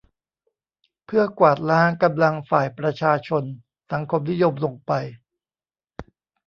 [1.05, 3.43] เพื่อกวาดล้างกำลังฝ่ายประชาชน
[3.91, 4.91] สังคมนิยมลงไป